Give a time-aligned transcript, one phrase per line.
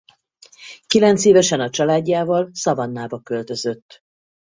[0.87, 4.03] Kilencévesen a családjával Savannahba költözött.